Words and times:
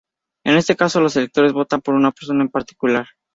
En 0.43 0.57
este 0.57 0.75
caso, 0.75 0.99
los 0.99 1.15
electores 1.15 1.53
votan 1.53 1.79
por 1.79 1.93
una 1.93 2.09
persona 2.11 2.41
en 2.41 2.49
particular. 2.49 3.05